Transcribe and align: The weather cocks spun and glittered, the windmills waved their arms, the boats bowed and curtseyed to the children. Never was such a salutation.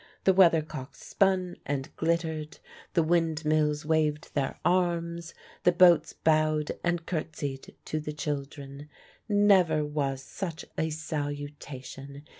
The 0.23 0.33
weather 0.33 0.63
cocks 0.63 1.03
spun 1.05 1.57
and 1.63 1.95
glittered, 1.95 2.57
the 2.95 3.03
windmills 3.03 3.85
waved 3.85 4.33
their 4.33 4.59
arms, 4.65 5.35
the 5.61 5.71
boats 5.71 6.11
bowed 6.11 6.71
and 6.83 7.05
curtseyed 7.05 7.75
to 7.85 7.99
the 7.99 8.11
children. 8.11 8.89
Never 9.29 9.85
was 9.85 10.23
such 10.23 10.65
a 10.75 10.89
salutation. 10.89 12.23